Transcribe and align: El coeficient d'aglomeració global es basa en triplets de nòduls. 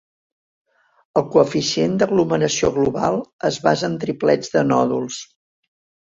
El 1.19 1.25
coeficient 1.33 1.99
d'aglomeració 2.03 2.71
global 2.77 3.17
es 3.49 3.59
basa 3.67 3.85
en 3.89 3.99
triplets 4.05 4.51
de 4.55 4.65
nòduls. 4.71 5.19